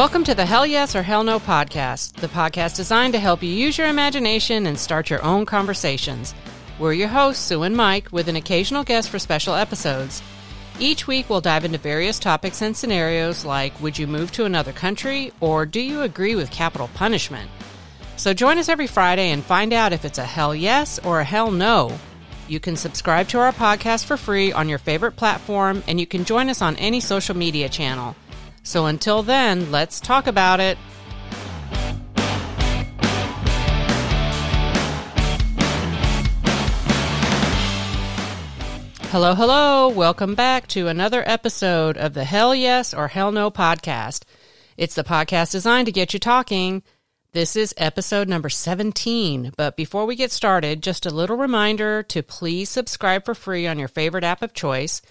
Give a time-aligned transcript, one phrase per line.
[0.00, 3.50] Welcome to the Hell Yes or Hell No podcast, the podcast designed to help you
[3.50, 6.34] use your imagination and start your own conversations.
[6.78, 10.22] We're your hosts, Sue and Mike, with an occasional guest for special episodes.
[10.78, 14.72] Each week, we'll dive into various topics and scenarios like Would you move to another
[14.72, 15.34] country?
[15.38, 17.50] or Do you agree with capital punishment?
[18.16, 21.24] So join us every Friday and find out if it's a hell yes or a
[21.24, 21.92] hell no.
[22.48, 26.24] You can subscribe to our podcast for free on your favorite platform, and you can
[26.24, 28.16] join us on any social media channel.
[28.62, 30.78] So until then, let's talk about it.
[39.10, 39.88] Hello, hello.
[39.88, 44.22] Welcome back to another episode of the Hell Yes or Hell No podcast.
[44.76, 46.84] It's the podcast designed to get you talking.
[47.32, 49.52] This is episode number 17.
[49.56, 53.78] But before we get started, just a little reminder to please subscribe for free on
[53.80, 55.02] your favorite app of choice.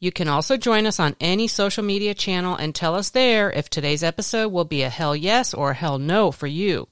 [0.00, 3.70] You can also join us on any social media channel and tell us there if
[3.70, 6.88] today's episode will be a hell yes or a hell no for you.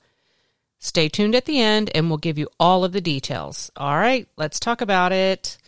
[0.79, 3.71] Stay tuned at the end and we'll give you all of the details.
[3.77, 5.59] All right, let's talk about it.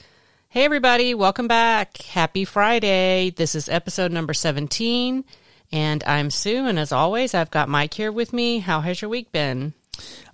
[0.49, 1.99] Hey, everybody, welcome back.
[2.03, 3.31] Happy Friday.
[3.31, 5.25] This is episode number 17,
[5.73, 6.67] and I'm Sue.
[6.67, 8.61] And as always, I've got Mike here with me.
[8.61, 9.75] How has your week been?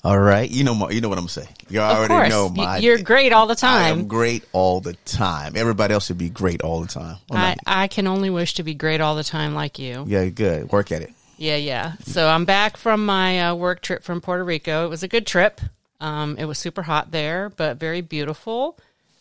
[0.03, 1.49] All right, you know, my, you know what I'm saying.
[1.69, 2.79] You already know my.
[2.79, 3.85] You're great all the time.
[3.85, 5.57] I am great all the time.
[5.57, 7.17] Everybody else should be great all the time.
[7.31, 10.05] I, I can only wish to be great all the time like you.
[10.09, 10.73] yeah, good.
[10.73, 11.13] Work at it.
[11.37, 11.93] Yeah, yeah.
[12.05, 14.85] So I'm back from my uh, work trip from Puerto Rico.
[14.87, 15.61] It was a good trip.
[16.01, 18.79] Um, it was super hot there, but very beautiful.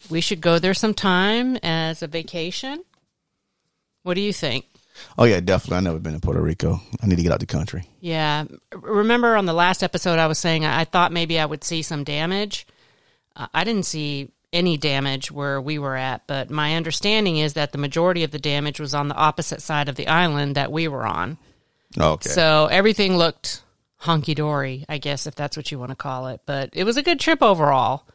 [0.09, 2.84] We should go there sometime as a vacation.
[4.03, 4.66] What do you think?
[5.17, 5.78] Oh yeah, definitely.
[5.78, 6.81] I've never been to Puerto Rico.
[7.02, 7.88] I need to get out the country.
[8.00, 8.45] Yeah.
[8.73, 11.81] Remember on the last episode, I was saying I I thought maybe I would see
[11.81, 12.66] some damage.
[13.36, 17.72] Uh, I didn't see any damage where we were at, but my understanding is that
[17.72, 20.88] the majority of the damage was on the opposite side of the island that we
[20.88, 21.38] were on.
[21.97, 22.29] Okay.
[22.29, 23.62] So everything looked
[24.01, 26.41] honky dory, I guess, if that's what you want to call it.
[26.45, 28.06] But it was a good trip overall.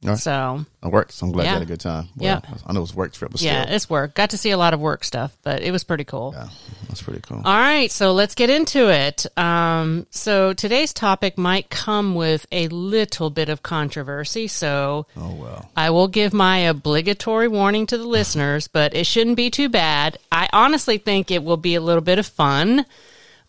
[0.00, 0.16] Right.
[0.16, 1.12] So it worked.
[1.12, 1.50] So I'm glad Yeah.
[1.50, 2.08] you had a good time.
[2.16, 2.40] Yeah.
[2.66, 4.14] I know it was work trip, yeah, still, it's work.
[4.14, 6.34] Got to see a lot of work stuff, but it was pretty cool.
[6.36, 6.48] yeah,
[6.88, 7.38] that's pretty cool.
[7.44, 9.26] All right, so let's get into it.
[9.36, 15.68] Um, so today's topic might come with a little bit of controversy, so oh well.
[15.76, 20.16] I will give my obligatory warning to the listeners, but it shouldn't be too bad.
[20.30, 22.86] I honestly think it will be a little bit of fun.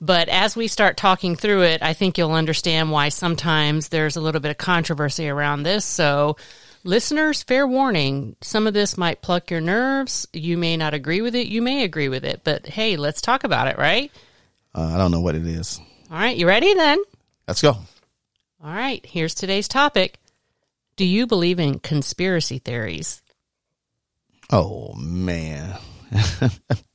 [0.01, 4.21] But as we start talking through it, I think you'll understand why sometimes there's a
[4.21, 5.83] little bit of controversy around this.
[5.83, 6.37] So,
[6.85, 10.27] listeners, fair warning some of this might pluck your nerves.
[10.31, 13.43] You may not agree with it, you may agree with it, but hey, let's talk
[13.43, 14.11] about it, right?
[14.73, 15.79] Uh, I don't know what it is.
[16.09, 16.99] All right, you ready then?
[17.47, 17.71] Let's go.
[17.71, 20.17] All right, here's today's topic
[20.95, 23.21] Do you believe in conspiracy theories?
[24.49, 25.77] Oh man.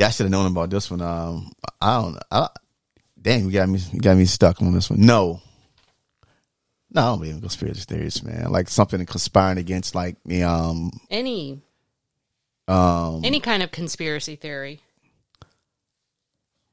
[0.00, 1.02] yeah, I should have known about this one.
[1.02, 2.18] Um, I don't.
[2.30, 2.48] I,
[3.20, 3.80] damn, you got me.
[3.92, 5.02] You got me stuck on this one.
[5.02, 5.42] No.
[6.90, 8.50] No, I don't believe in conspiracy theories, man.
[8.50, 11.60] Like something conspiring against, like the um Any
[12.66, 13.20] um.
[13.26, 14.80] any kind of conspiracy theory.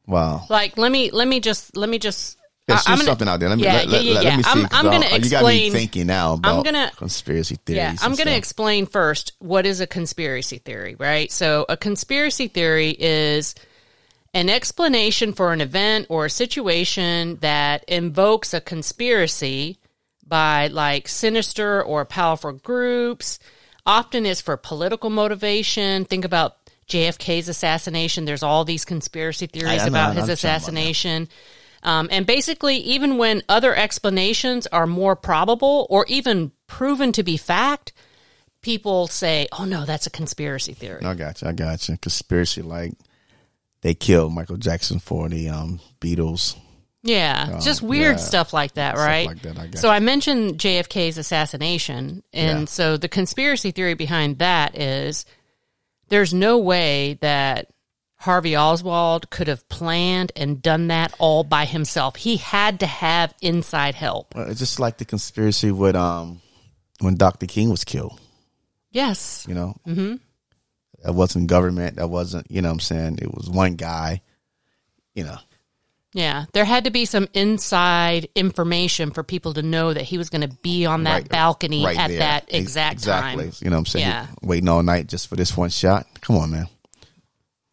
[0.05, 0.45] Wow.
[0.49, 2.37] Like let me let me just let me just
[2.69, 3.49] I'm just gonna- something out there.
[3.49, 4.49] Let me yeah, let, yeah, let, yeah, let me see.
[4.49, 7.77] I'm- I'm 'cause gonna I- You got me explain- thinking now about gonna- conspiracy theories.
[7.77, 11.31] Yeah, I'm going to explain first what is a conspiracy theory, right?
[11.31, 13.55] So, a conspiracy theory is
[14.33, 19.77] an explanation for an event or a situation that invokes a conspiracy
[20.27, 23.39] by like sinister or powerful groups.
[23.85, 26.03] Often it's for political motivation.
[26.03, 26.57] Think about
[26.89, 28.25] JFK's assassination.
[28.25, 31.29] There's all these conspiracy theories I know, about his understand about assassination.
[31.83, 37.37] Um, and basically, even when other explanations are more probable or even proven to be
[37.37, 37.93] fact,
[38.61, 41.03] people say, oh no, that's a conspiracy theory.
[41.03, 41.47] I got you.
[41.47, 41.97] I got you.
[41.97, 42.93] Conspiracy, like
[43.81, 46.57] they killed Michael Jackson for the um Beatles.
[47.03, 48.23] Yeah, just weird yeah.
[48.23, 49.27] stuff like that, Stuff right?
[49.27, 52.65] like that, I so I mentioned JFK's assassination, and Yeah.
[52.65, 55.25] so the conspiracy theory behind that is
[56.09, 57.69] there's no way that
[58.19, 62.15] Harvey Oswald could have planned and done that all by himself.
[62.15, 64.33] He had to have inside help.
[64.35, 66.41] Well, it's just like the conspiracy with um
[66.99, 67.45] when Dr.
[67.45, 68.19] King was killed.
[68.89, 69.45] Yes.
[69.47, 70.15] You know, mm-hmm.
[71.03, 71.97] that wasn't government.
[71.97, 72.49] That wasn't.
[72.49, 74.21] You know, what I'm saying it was one guy.
[75.13, 75.37] You know,
[76.13, 80.29] Yeah, there had to be some inside information for people to know that he was
[80.29, 82.19] going to be on that right- balcony right at there.
[82.19, 83.45] that exact exactly.
[83.45, 83.53] time.
[83.61, 84.27] You know, what I'm saying Yeah.
[84.41, 86.07] waiting all night just for this one shot.
[86.21, 86.67] Come on, man.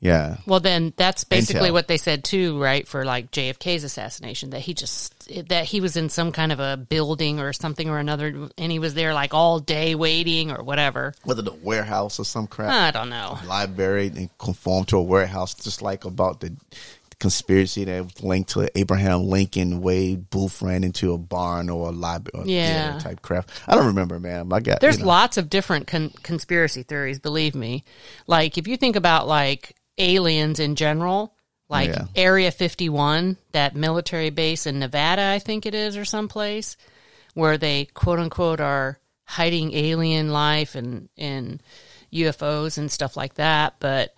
[0.04, 0.36] Yeah.
[0.46, 1.72] Well, then that's basically Intel.
[1.72, 2.86] what they said too, right?
[2.86, 6.76] For like JFK's assassination, that he just that he was in some kind of a
[6.76, 11.14] building or something or another, and he was there like all day waiting or whatever.
[11.24, 12.70] Whether the warehouse or some crap.
[12.70, 13.38] I don't know.
[13.46, 16.54] library and conform to a warehouse, just like about the
[17.18, 21.92] conspiracy that was linked to Abraham Lincoln, Wade Booth ran into a barn or a
[21.92, 22.98] library Yeah.
[22.98, 23.48] type crap.
[23.66, 24.52] I don't remember, man.
[24.52, 25.08] I got There's you know.
[25.08, 27.84] lots of different con- conspiracy theories, believe me.
[28.26, 31.34] Like if you think about like aliens in general,
[31.68, 32.04] like Yeah.
[32.16, 36.76] Area 51, that military base in Nevada, I think it is, or someplace
[37.34, 41.62] where they quote unquote are hiding alien life and and
[42.12, 43.74] UFOs and stuff like that.
[43.80, 44.14] But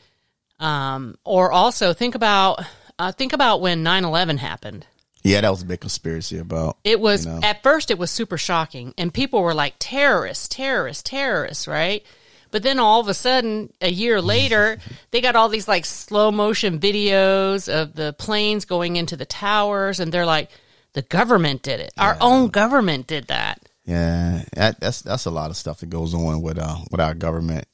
[0.61, 2.63] um, or also think about
[2.99, 4.87] uh, think about when 9/11 happened.
[5.23, 6.77] Yeah, that was a big conspiracy about.
[6.85, 7.41] It was You know.
[7.43, 12.05] at first it was super shocking and people were like terrorists, terrorists, terrorists, right?
[12.51, 14.79] But then all of a sudden, a year later,
[15.11, 20.01] they got all these like slow motion videos of the planes going into the towers
[20.01, 20.51] and they're like
[20.93, 21.93] the government did it.
[21.99, 23.61] Our own government did that.
[23.85, 27.15] Yeah, that, that's that's a lot of stuff that goes on with uh with our
[27.15, 27.67] government.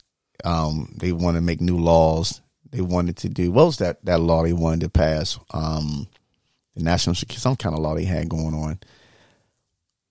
[0.44, 2.40] Um, they want to make new laws.
[2.70, 5.38] They wanted to do what was that that law they wanted to pass?
[5.52, 6.08] Um,
[6.74, 8.78] the national some kind of law they had going on.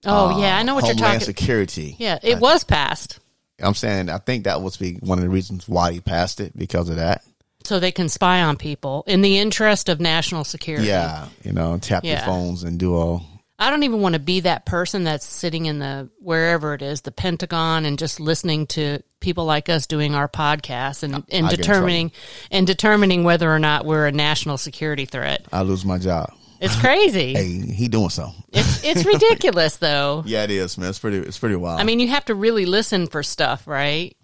[0.04, 1.16] Oh yeah, I know what Homeland you're talking.
[1.16, 1.96] About security.
[1.98, 3.20] Yeah, it was passed.
[3.60, 6.56] I'm saying I think that was be one of the reasons why he passed it
[6.56, 7.22] because of that.
[7.64, 10.88] So they can spy on people in the interest of national security.
[10.88, 13.24] Yeah, you know, tap your phones and do all.
[13.58, 17.02] I don't even want to be that person that's sitting in the wherever it is,
[17.02, 21.50] the Pentagon, and just listening to people like us doing our podcasts and, and I
[21.54, 22.10] determining
[22.50, 25.46] and determining whether or not we're a national security threat.
[25.52, 26.32] I lose my job.
[26.62, 27.34] It's crazy.
[27.34, 28.42] Hey, he doing something.
[28.52, 30.22] It's it's ridiculous though.
[30.24, 30.88] Yeah, it is, man.
[30.90, 31.18] It's pretty.
[31.18, 31.80] It's pretty wild.
[31.80, 34.16] I mean, you have to really listen for stuff, right?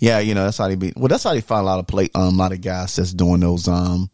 [0.00, 0.92] Yeah, you know that's how they be.
[0.96, 2.08] Well, that's how they find a lot of play.
[2.14, 3.66] Um, a lot of guys that's doing those.
[3.66, 4.10] Um,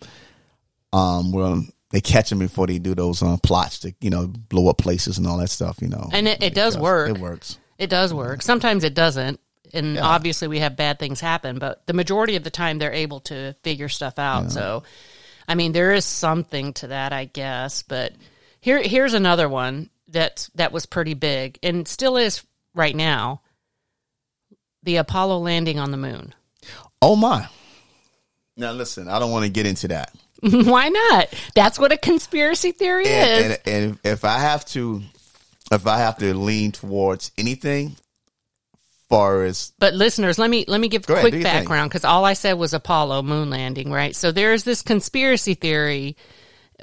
[0.92, 4.68] um, well, they catch them before they do those um plots to you know blow
[4.68, 5.78] up places and all that stuff.
[5.82, 7.10] You know, And it- it does work.
[7.10, 7.58] It works.
[7.78, 8.42] It does work.
[8.42, 9.38] Sometimes it doesn't.
[9.74, 13.20] And obviously we have bad things happen, but the majority of the time they're able
[13.20, 14.50] to figure stuff out.
[14.52, 14.84] So
[15.48, 17.82] I mean there is something to that, I guess.
[17.82, 18.12] But
[18.60, 22.44] here here's another one that that was pretty big and still is
[22.74, 23.42] right now.
[24.82, 26.34] The Apollo landing on the moon.
[27.02, 27.48] Oh my!
[28.56, 30.14] Now listen, I don't want to get into that.
[30.40, 31.28] Why not?
[31.54, 33.44] That's what a conspiracy theory is.
[33.44, 35.02] And, and, and if I have to,
[35.72, 37.96] if I have to lean towards anything,
[39.08, 41.42] far as But listeners, let me let me give ahead, quick thing.
[41.42, 44.14] background because all I said was Apollo moon landing, right?
[44.14, 46.16] So there's this conspiracy theory.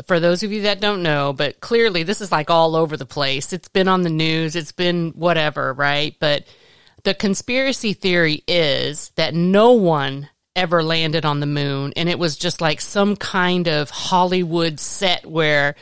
[0.06, 3.06] For those of you that don't know, but clearly this is like all over the
[3.06, 3.54] place.
[3.54, 4.56] It's been on the news.
[4.56, 6.16] It's been whatever, right?
[6.20, 6.46] But
[7.04, 12.38] the conspiracy theory is that no one ever landed on the moon, and it was
[12.38, 15.75] just like some kind of Hollywood set where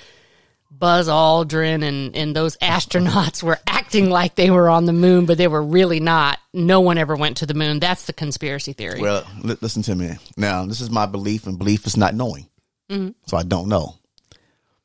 [0.71, 5.37] Buzz Aldrin and, and those astronauts were acting like they were on the moon, but
[5.37, 6.39] they were really not.
[6.53, 7.79] No one ever went to the moon.
[7.79, 9.01] That's the conspiracy theory.
[9.01, 10.11] well, li- listen to me.
[10.37, 12.47] Now, this is my belief, and belief is not knowing.
[12.89, 13.09] Mm-hmm.
[13.27, 13.95] So I don't know,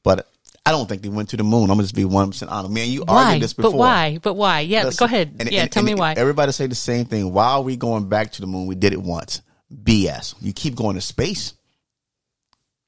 [0.02, 0.28] but
[0.64, 1.62] I don't think they went to the moon.
[1.64, 2.72] I'm gonna just be one percent honest.
[2.72, 3.24] Man, you why?
[3.26, 3.70] argued this before.
[3.72, 4.18] But why?
[4.22, 4.60] But why?
[4.60, 5.36] Yeah, Listen, go ahead.
[5.40, 6.14] and- yeah, and- tell me and why.
[6.16, 7.32] Everybody say the same thing.
[7.32, 8.66] Why are we going back to the moon?
[8.66, 9.40] We did it once.
[9.72, 10.34] BS.
[10.40, 11.54] You keep going to space.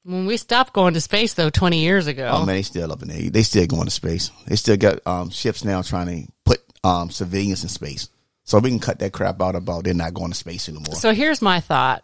[0.03, 2.29] When we stopped going to space, though, 20 years ago.
[2.33, 3.29] Oh man, they still up in there.
[3.29, 4.31] They still going to space.
[4.47, 8.09] They still got um, ships now trying to put um, civilians in space.
[8.43, 10.95] So we can cut that crap out about they're not going to space anymore.
[10.95, 12.03] so here's my thought.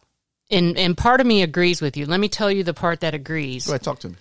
[0.51, 2.05] And, and part of me agrees with you.
[2.05, 3.65] Let me tell you the part that agrees.
[3.65, 4.15] Go ahead, talk to me.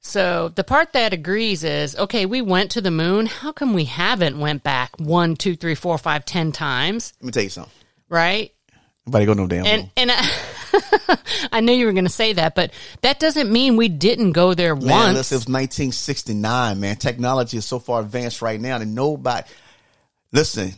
[0.00, 2.26] So the part that agrees is okay.
[2.26, 3.26] We went to the moon.
[3.26, 7.14] How come we haven't went back one, two, three, four, five, ten times?
[7.20, 7.72] Let me tell you something.
[8.08, 8.52] Right?
[9.06, 9.90] Nobody go no damn And moon.
[9.96, 10.16] and I,
[11.52, 14.54] I knew you were going to say that, but that doesn't mean we didn't go
[14.54, 15.14] there Man, once.
[15.14, 16.96] listen, it was 1969, man.
[16.96, 19.46] Technology is so far advanced right now that nobody,
[20.32, 20.72] listen,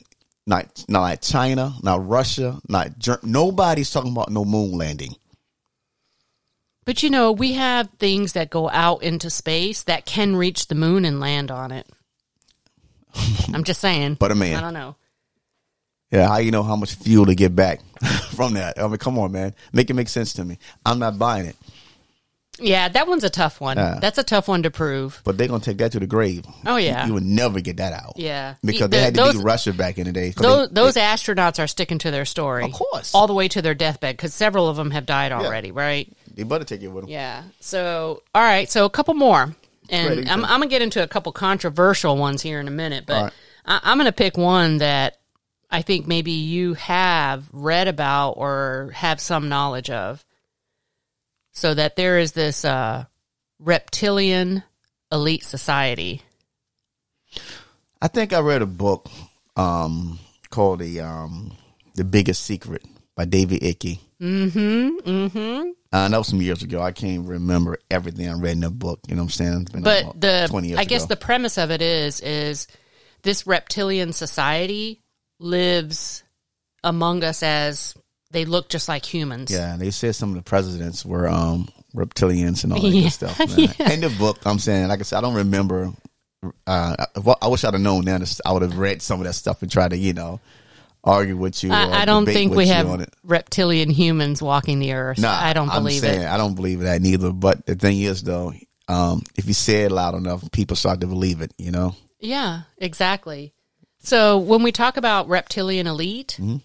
[0.47, 2.91] not not like China, not Russia, not
[3.23, 5.15] nobody's talking about no moon landing.
[6.85, 10.75] But you know, we have things that go out into space that can reach the
[10.75, 11.89] moon and land on it.
[13.55, 14.17] I'm just saying.
[14.21, 14.57] But a man.
[14.57, 14.97] I don't know.
[16.15, 17.81] Yeah, how you know how much fuel to get back
[18.37, 18.79] from that?
[18.81, 20.59] I mean, come on, man, make it make sense to me.
[20.87, 21.57] I'm not buying it,
[22.61, 23.77] Yeah, that one's a tough one.
[23.77, 23.99] Yeah.
[24.01, 25.21] That's a tough one to prove.
[25.25, 26.47] but they're gonna take that to the grave.
[26.65, 27.03] Oh, yeah.
[27.03, 28.13] you, you would never get that out.
[28.17, 28.55] Yeah.
[28.65, 30.31] because The- they had to those- beat Russia back in the day.
[30.31, 32.65] Those, they- those astronauts are sticking to their story.
[32.65, 33.13] Of course.
[33.15, 36.11] All the way to their deathbed because several of them have died already, right?
[36.33, 37.11] they better take it with them.
[37.11, 37.43] Yeah.
[37.61, 38.69] So, all right.
[38.71, 39.55] So, a couple more.
[39.89, 40.45] And I'm.
[40.45, 43.33] I'm going to get into a couple controversial ones here in a minute, but right.
[43.67, 45.19] I, I'm going to pick one that
[45.75, 50.25] I think maybe you have read about or have some knowledge of.
[51.51, 53.07] So that there is this uh,
[53.59, 54.63] reptilian
[55.11, 56.23] elite society.
[58.01, 59.09] I think I read a book
[59.57, 61.57] um, called the um,
[61.97, 62.85] the Biggest Secret
[63.17, 63.99] by David Icke.
[64.21, 65.11] Mm-hmm.
[65.11, 65.71] Mm-hmm.
[65.93, 66.81] Uh, that was some years ago.
[66.81, 69.01] I can't remember everything I read in the book.
[69.09, 69.63] You know what I'm saying?
[69.63, 71.09] It's been But the 20 years I guess ago.
[71.09, 72.69] the premise of it is is
[73.23, 75.01] this reptilian society
[75.39, 76.23] lives
[76.83, 77.95] among us as
[78.31, 79.51] they look just like humans.
[79.51, 83.03] Yeah, and they said some of the presidents were um reptilians and all that Yeah.
[83.03, 83.39] good stuff.
[83.79, 83.93] Man.
[83.93, 85.93] In the book, I'm saying, like I said, I don't remember.
[86.67, 88.41] Uh, I, I wish I'd have known that.
[88.45, 90.41] I would have read some of that stuff and tried to, you know,
[91.03, 91.71] argue with you.
[91.71, 95.19] or I, I don't think we have reptilian humans walking the earth.
[95.19, 96.27] Nah, I don't I'm believe saying, it.
[96.27, 97.33] I don't believe that neither.
[97.33, 98.53] But the thing is, though,
[98.89, 101.55] um, if you say it loud enough, people start to believe it.
[101.57, 101.97] You know.
[102.21, 103.54] Yeah, exactly.
[104.05, 106.57] So when we talk about reptilian elite, Mm-hmm.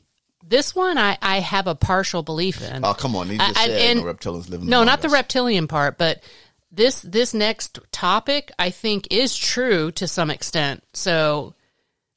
[0.47, 2.83] this one I, I have a partial belief in.
[2.85, 3.29] Oh, come on!
[3.29, 4.69] You just I- said and- no reptilians living.
[4.69, 6.21] no, not the reptilian part, but
[6.71, 10.83] this this next topic I think is true to some extent.
[10.93, 11.55] So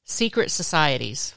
[0.05, 1.35] secret societies.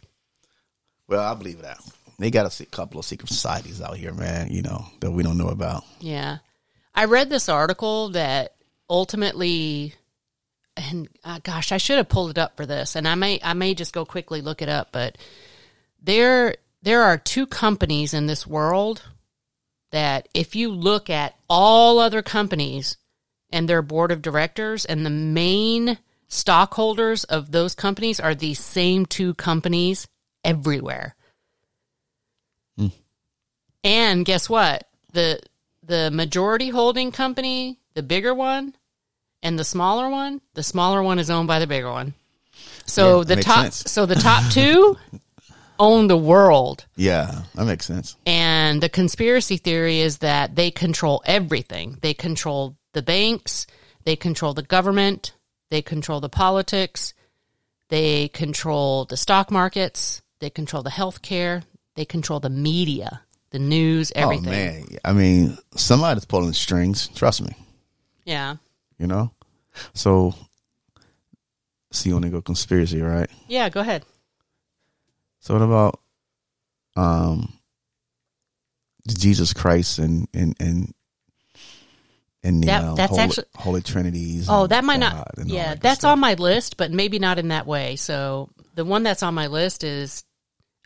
[1.07, 1.77] Well, I believe that
[2.17, 4.49] they got a couple of secret societies out here, man.
[4.51, 5.83] You know that we don't know about.
[5.99, 6.37] Yeah.
[6.95, 8.53] I read this article that
[8.89, 9.93] ultimately
[10.77, 13.53] and uh, gosh, I should have pulled it up for this and I may I
[13.53, 15.17] may just go quickly look it up, but
[16.01, 19.03] there there are two companies in this world
[19.91, 22.97] that if you look at all other companies
[23.49, 29.05] and their board of directors and the main stockholders of those companies are these same
[29.05, 30.07] two companies
[30.43, 31.15] everywhere.
[33.83, 34.87] And guess what?
[35.13, 35.39] The
[35.83, 38.75] the majority holding company, the bigger one,
[39.45, 42.15] and the smaller one, the smaller one is owned by the bigger one.
[42.85, 43.91] So Yeah, the top sense.
[43.91, 44.97] so the top two
[45.79, 46.85] own the world.
[46.95, 48.15] Yeah, that makes sense.
[48.25, 51.99] And the conspiracy theory is that they control everything.
[52.01, 53.67] They control the banks,
[54.03, 55.33] they control the government,
[55.69, 57.13] they control the politics,
[57.89, 63.21] they control the stock markets, they control the healthcare, they control the media,
[63.51, 64.47] the news, oh, everything.
[64.47, 67.09] Oh man, I mean, somebody's pulling strings.
[67.09, 67.55] Trust me.
[68.23, 68.55] Yeah.
[68.97, 69.31] You know.
[69.93, 70.33] So,
[71.91, 73.29] see, you want to go conspiracy, right?
[73.47, 74.05] Yeah, go ahead.
[75.41, 75.99] So, what about
[76.95, 77.53] um
[79.07, 80.93] Jesus Christ and and and
[82.43, 84.47] and the That- uh, that's Holy, actually- Holy Trinities?
[84.49, 85.47] Oh, that might God not.
[85.47, 86.13] Yeah, that that's stuff.
[86.13, 87.95] on my list, but maybe not in that way.
[87.97, 90.23] So the one that's on my list is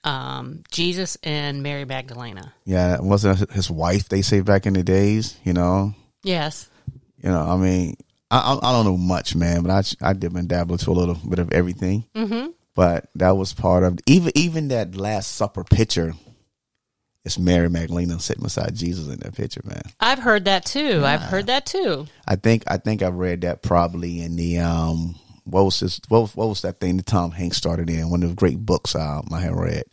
[0.04, 2.54] um, Jesus and Mary Magdalena.
[2.66, 4.08] Yeah, wasn't his wife.
[4.10, 5.38] They say back in the days.
[5.44, 6.69] You know, Yes.
[7.22, 7.42] You know.
[7.42, 7.96] I mean,
[8.32, 11.16] I I, don't know much, man, but I I dip and dabble to a little
[11.16, 12.06] bit of everything.
[12.16, 12.52] Mm-hmm.
[12.76, 16.14] But that was part of even even that Last Supper picture.
[17.26, 19.82] It's Mary Magdalene sitting beside Jesus in that picture, man.
[20.00, 21.04] I've heard that too.
[21.04, 22.08] I've heard that too.
[22.26, 26.22] I think I think I read that probably in the um what was this what
[26.22, 28.96] was, what was that thing that Tom Hanks started in one of the great books
[28.96, 29.84] um, I had read.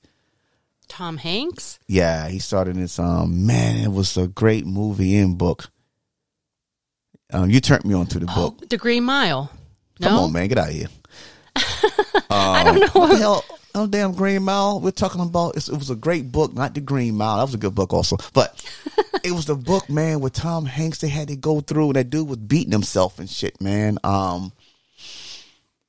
[0.89, 1.81] Tom Hanks.
[1.89, 5.71] Yeah, he started this um man, it was a great movie and book.
[7.33, 8.59] Um, you turned me on to the book.
[8.63, 9.51] Oh, the Green Mile.
[9.99, 10.89] No, Come on, man, get out of here.
[12.31, 12.87] I don't know.
[13.01, 13.45] What the hell?
[13.75, 14.81] Oh damn, Green Mile.
[14.81, 15.57] We're talking about.
[15.57, 17.37] It's, it was a great book, not the Green Mile.
[17.39, 18.63] That was a good book also, but
[19.25, 20.99] it was the book, man, with Tom Hanks.
[20.99, 21.87] They had to go through.
[21.89, 23.99] and That dude was beating himself and shit, man.
[24.05, 24.53] Um,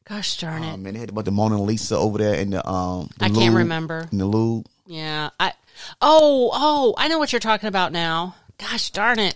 [0.06, 0.74] Gosh darn it.
[0.74, 3.10] um and they had about the Mona Lisa over there in the um.
[3.20, 4.08] The I can't remember.
[4.12, 4.70] In the Louvre.
[4.86, 5.30] Yeah.
[5.40, 5.54] I.
[6.02, 8.36] Oh, oh, I know what you're talking about now.
[8.58, 9.36] Gosh darn it.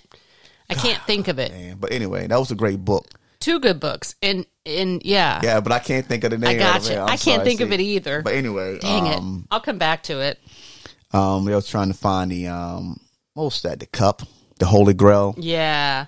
[0.72, 1.52] I can't think of it.
[1.52, 3.08] Man, but anyway, that was a great book.
[3.40, 4.16] Two good books.
[4.22, 5.40] And and yeah.
[5.44, 6.50] Yeah, but I can't think of the name.
[6.50, 6.94] I got it.
[6.94, 7.00] you.
[7.00, 8.22] I'm can't sorry, think of it either.
[8.22, 9.54] But anyway, Dang um, it.
[9.54, 10.40] I'll come back to it.
[11.12, 13.00] um, they was trying to find the um,
[13.34, 13.80] what was that?
[13.80, 14.22] The cup,
[14.60, 15.36] the Holy Grail.
[15.38, 16.08] Yeah.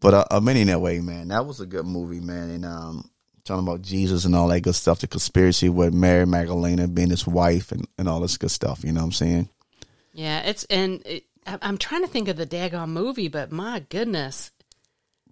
[0.00, 1.28] But uh, uh, many in that way, man.
[1.28, 2.50] That was a good movie, man.
[2.50, 3.10] And um,
[3.44, 7.26] talking about Jesus and all that good stuff, the conspiracy with Mary Magdalena being his
[7.26, 8.84] wife and, and all this good stuff.
[8.84, 9.48] You know what I'm saying?
[10.12, 13.80] Yeah, it's and it, I- I'm trying to think of the daggone movie, but my
[13.88, 14.50] goodness,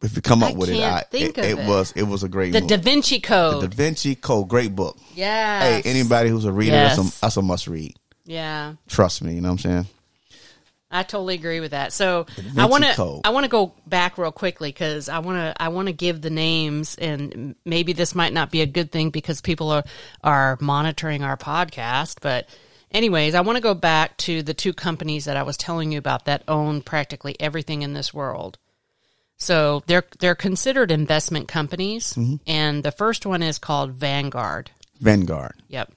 [0.02, 1.68] If you come up I with it, I, think it, of it it.
[1.68, 2.76] was it was a great the movie.
[2.76, 3.62] Da Vinci Code.
[3.62, 4.98] The Da Vinci Code, great book.
[5.14, 5.60] yeah.
[5.60, 6.96] Hey, anybody who's a reader, Yes.
[6.96, 7.94] that's, a, that's a must read.
[8.24, 9.86] Yeah, Trust me, you know what I'm saying?
[10.94, 11.90] I totally agree with that.
[11.92, 12.26] So
[12.58, 15.68] I want to I want to go back real quickly because I want to I
[15.68, 19.40] want to give the names, and maybe this might not be a good thing because
[19.40, 19.84] people are
[20.22, 22.46] are monitoring our podcast, but.
[22.92, 25.98] Anyways, I want to go back to the two companies that I was telling you
[25.98, 28.58] about that own practically everything in this world.
[29.38, 32.36] So they're they're considered investment companies, mm-hmm.
[32.46, 34.70] and the first one is called Vanguard.
[35.00, 35.54] Vanguard.
[35.68, 35.92] Yep.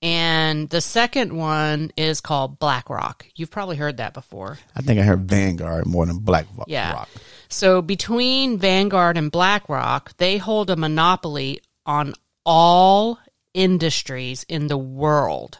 [0.00, 3.26] And the second one is called BlackRock.
[3.34, 4.58] You've probably heard that before.
[4.74, 6.68] I think I heard Vanguard more than BlackRock.
[6.68, 7.06] Yeah.
[7.48, 13.18] So between Vanguard and BlackRock, they hold a monopoly on all
[13.54, 15.58] industries in the world.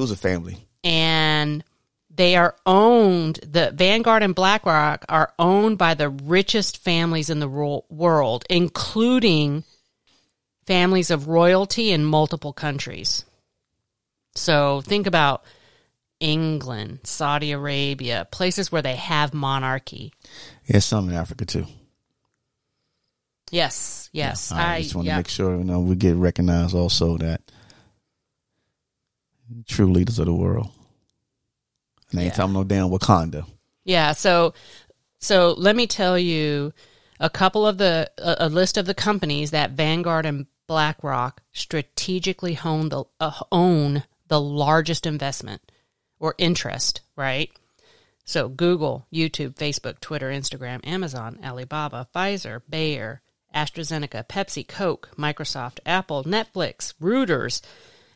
[0.00, 0.66] Who's a family?
[0.82, 1.62] And
[2.08, 7.82] they are owned, the Vanguard and BlackRock are owned by the richest families in the
[7.90, 9.64] world, including
[10.64, 13.26] families of royalty in multiple countries.
[14.34, 15.44] So think about
[16.18, 20.14] England, Saudi Arabia, places where they have monarchy.
[20.64, 21.66] Yeah, some in Africa too.
[23.50, 24.50] Yes, yes.
[24.50, 25.16] I, just want yeah.
[25.16, 27.42] to make sure you know we get recognized also that
[29.66, 30.70] true leaders of the world.
[32.10, 32.36] And ain't Yeah.
[32.36, 33.46] talking no damn Wakanda.
[33.84, 34.54] Yeah, so
[35.18, 36.72] so let me tell you
[37.18, 42.58] a couple of the a, a list of the companies that Vanguard and BlackRock strategically
[42.64, 45.72] own the uh, own the largest investment
[46.18, 47.50] or interest, right?
[48.24, 53.22] So Google, YouTube, Facebook, Twitter, Instagram, Amazon, Alibaba, Pfizer, Bayer,
[53.54, 57.60] AstraZeneca, Pepsi, Coke, Microsoft, Apple, Netflix, Reuters,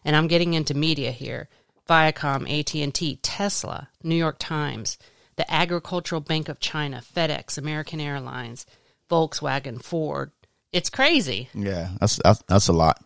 [0.05, 1.49] and I'm getting into media here.
[1.89, 4.99] Viacom, AT&T, Tesla, New York Times,
[5.37, 8.67] the Agricultural Bank of China, FedEx, American Airlines,
[9.11, 10.31] Volkswagen, Ford.
[10.73, 11.49] It's crazy.
[11.55, 13.03] Yeah, that's, that's that's a lot.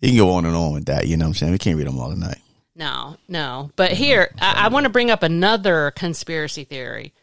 [0.00, 1.06] You can go on and on with that.
[1.06, 1.52] You know what I'm saying?
[1.52, 2.38] We can't read them all tonight.
[2.74, 3.70] No, no.
[3.76, 7.14] But here, I, I want to bring up another conspiracy theory.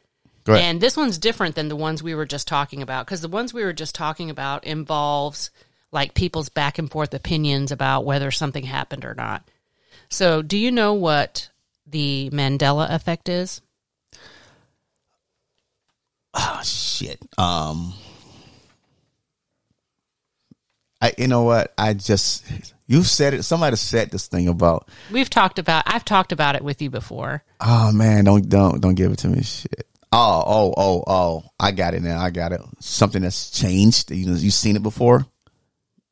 [0.44, 0.66] Go ahead.
[0.66, 3.54] And this one's different than the ones we were just talking about because the ones
[3.54, 5.52] we were just talking about involves
[5.94, 9.48] like people's back and forth opinions about whether something happened or not.
[10.10, 11.50] So, do you know what
[11.86, 13.62] the Mandela effect is?
[16.34, 17.20] Oh shit.
[17.38, 17.94] Um
[21.02, 21.74] I you know what?
[21.78, 22.44] I just
[22.88, 26.64] you've said it somebody said this thing about We've talked about I've talked about it
[26.64, 27.44] with you before.
[27.62, 29.88] oh man, don't don't don't give it to me shit.
[30.16, 31.44] Oh, oh, oh, oh.
[31.60, 32.22] I got it now.
[32.22, 32.62] I got it.
[32.80, 34.12] Something that's changed.
[34.12, 35.26] You know, you've seen it before?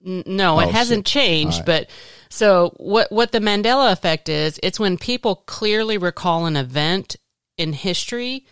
[0.04, 1.14] No, it Oh, hasn't shit.
[1.22, 1.66] changed, right.
[1.66, 1.90] but
[2.30, 7.16] so what what the Mandela effect is, it's when people clearly recall an event
[7.58, 8.46] in history,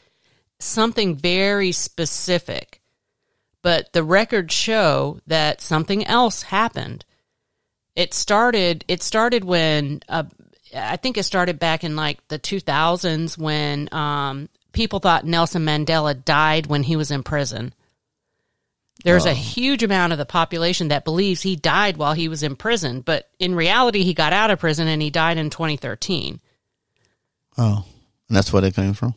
[0.60, 2.82] something very specific.
[3.62, 7.04] But the records show that something else happened.
[7.96, 10.24] It started it started when uh,
[10.76, 16.24] I think it started back in like the 2000s when um, people thought Nelson Mandela
[16.24, 17.74] died when he was in prison.
[19.04, 19.34] There's a oh.
[19.34, 23.30] huge amount of the population that believes he died while he was in prison, but
[23.40, 26.42] in reality, he got out of prison and he died in 2013.
[27.58, 27.86] Oh.
[28.28, 29.16] And that's where they came from?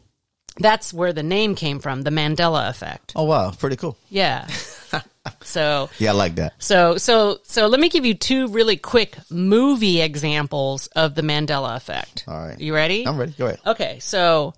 [0.59, 3.13] That's where the name came from, the Mandela effect.
[3.17, 3.97] Oh wow, pretty cool.
[4.11, 4.47] Yeah.
[5.43, 6.55] so, Yeah, I like that.
[6.59, 11.77] so, so, so let me give you two really quick movie examples of the Mandela
[11.77, 12.25] effect.
[12.29, 12.61] All right.
[12.61, 13.07] You ready?
[13.07, 13.33] I'm ready.
[13.33, 13.61] Go ahead.
[13.67, 13.99] Okay.
[14.01, 14.53] So,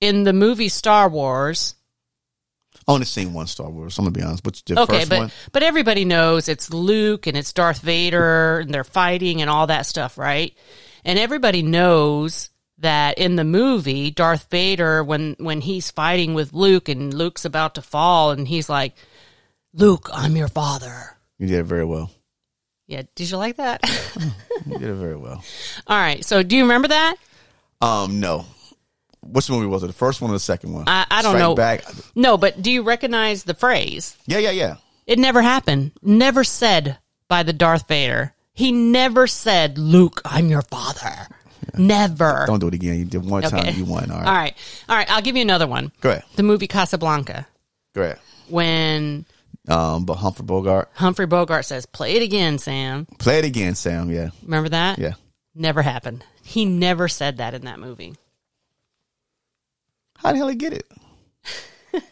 [0.00, 1.74] in the movie Star Wars,
[2.88, 3.98] I only seen one Star Wars.
[3.98, 4.44] I'm gonna be honest.
[4.44, 5.30] What's the Okay, first but one?
[5.52, 9.86] but everybody knows it's Luke and it's Darth Vader and they're fighting and all that
[9.86, 10.54] stuff, right?
[11.04, 16.88] And everybody knows that in the movie, Darth Vader when when he's fighting with Luke
[16.88, 18.94] and Luke's about to fall and he's like,
[19.74, 22.10] "Luke, I'm your father." You did it very well.
[22.86, 23.80] Yeah, did you like that?
[24.66, 25.42] You did it very well.
[25.86, 26.22] all right.
[26.22, 27.16] So, do you remember that?
[27.80, 28.44] Um, no.
[29.32, 29.88] Which movie was it?
[29.88, 30.84] The first one or the second one?
[30.86, 31.54] I- I don't Strike know.
[31.54, 31.84] Back.
[32.14, 34.16] No, but do you recognize the phrase?
[34.26, 34.76] Yeah, yeah, yeah.
[35.06, 35.92] It never happened.
[36.02, 38.34] Never said by the Darth Vader.
[38.52, 41.28] He never said, "Luke, I'm your father."
[41.76, 42.44] Never.
[42.46, 42.98] Don't do it again.
[42.98, 43.74] You did one time.
[43.74, 44.10] You won.
[44.10, 44.26] All right.
[44.26, 44.54] All right.
[44.88, 45.10] All right.
[45.10, 45.92] I'll give you another one.
[46.00, 46.24] Go ahead.
[46.36, 47.46] The movie Casablanca.
[47.94, 48.18] Go ahead.
[48.48, 49.24] When
[49.68, 50.90] Um, but Humphrey Bogart.
[50.94, 53.06] Humphrey Bogart says, play it again, Sam.
[53.18, 54.10] Play it again, Sam.
[54.10, 54.30] Yeah.
[54.42, 54.98] Remember that?
[54.98, 55.12] Yeah.
[55.54, 56.24] Never happened.
[56.42, 58.14] He never said that in that movie.
[60.22, 60.86] How the hell he get it?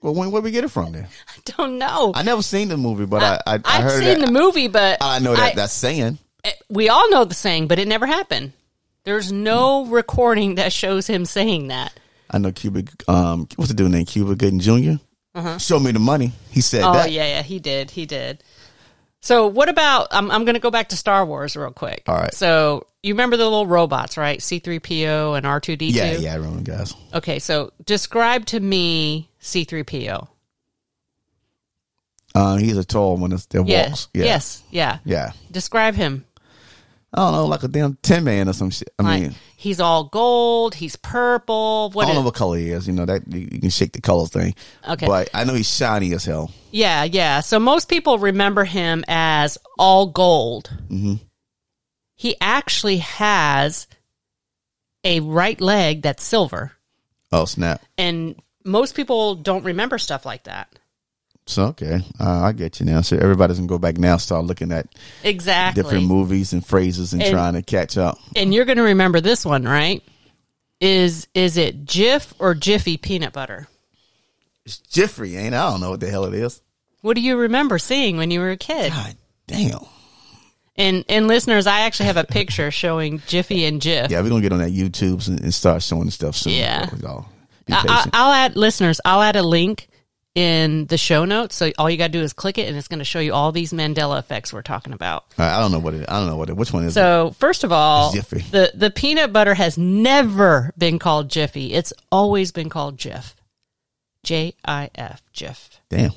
[0.00, 1.06] Well, when where we get it from then?
[1.28, 2.10] I don't know.
[2.12, 4.26] I never seen the movie, but I I, I I've heard seen that.
[4.26, 6.18] the movie, but I know that I- that's saying.
[6.68, 8.52] we all know the saying, but it never happened.
[9.04, 11.92] There's no recording that shows him saying that.
[12.28, 12.82] I know Cuba.
[13.06, 14.98] Um, what's the dude named Cuba Gooding junior
[15.58, 16.32] Show me the money.
[16.50, 16.90] He said Uh-huh.
[16.90, 17.12] Oh that.
[17.12, 17.92] yeah, yeah, he did.
[17.92, 18.42] He did.
[19.22, 20.08] So what about?
[20.10, 22.02] I'm I'm going to go back to Star Wars real quick.
[22.08, 22.34] All right.
[22.34, 24.40] So you remember the little robots, right?
[24.40, 25.92] C3PO and R2D2.
[25.92, 26.94] Yeah, yeah, I remember, guys.
[27.14, 30.28] Okay, so describe to me C3PO.
[32.34, 33.88] Uh, he's a tall one that that Yeah.
[33.90, 34.08] walks.
[34.14, 34.24] Yeah.
[34.24, 34.62] Yes.
[34.70, 34.98] Yeah.
[35.04, 35.32] Yeah.
[35.50, 36.24] Describe him.
[37.14, 38.88] I don't know, like a damn tin man or some shit.
[38.98, 40.74] I Like mean, he's all gold.
[40.74, 41.90] He's purple.
[41.92, 42.04] What?
[42.04, 42.86] I don't is- know what color he is.
[42.86, 44.54] You know that you, you can shake the color thing.
[44.88, 45.06] Okay.
[45.06, 46.50] But I know he's shiny as hell.
[46.70, 47.40] Yeah, yeah.
[47.40, 50.70] So most people remember him as all gold.
[50.88, 51.14] Mm-hmm.
[52.14, 53.86] he actually has
[55.04, 56.72] a right leg that's silver.
[57.32, 57.82] Oh snap!
[57.98, 60.68] And most people don't remember stuff like that.
[61.46, 63.00] So okay, uh, I get you now.
[63.00, 64.86] So everybody's gonna go back now, start looking at
[65.24, 65.82] Exactly.
[65.82, 68.18] different movies and phrases and, And- trying to catch up.
[68.36, 70.02] and you're to remember this one, right?
[70.80, 73.68] Is is it Jif or Jiffy peanut butter?
[74.64, 75.58] It's Jiffy, ain't it?
[75.58, 76.60] I don't know what the hell it is.
[77.00, 78.92] What do you remember seeing when you were a kid?
[78.92, 79.80] God damn.
[80.76, 84.10] And and listeners, I actually have a picture showing Jiffy and Jif.
[84.10, 86.54] Yeah, we're gonna get on that YouTube and, and start showing the stuff soon.
[86.54, 86.88] Yeah.
[87.70, 88.08] I.
[88.12, 89.00] I, will add listeners.
[89.04, 89.88] I'll add a link
[90.34, 92.88] in the show notes, so all you got to do is click it, and it's
[92.88, 95.26] going to show you all these Mandela effects we're talking about.
[95.36, 96.08] I don't know what it.
[96.08, 96.56] I don't know what it.
[96.56, 96.94] Which one is it?
[96.94, 98.40] So first of all, Jiffy.
[98.50, 101.74] the the peanut butter has never been called Jiffy.
[101.74, 103.34] It's always been called Jif.
[104.24, 105.68] J I F Jif.
[105.90, 106.12] Damn.